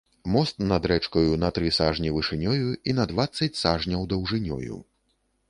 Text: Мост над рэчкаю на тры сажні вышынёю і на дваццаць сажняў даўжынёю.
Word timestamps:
Мост 0.35 0.61
над 0.69 0.87
рэчкаю 0.91 1.35
на 1.43 1.49
тры 1.57 1.69
сажні 1.79 2.13
вышынёю 2.15 2.73
і 2.89 2.97
на 3.01 3.07
дваццаць 3.13 3.51
сажняў 3.61 4.09
даўжынёю. 4.17 4.83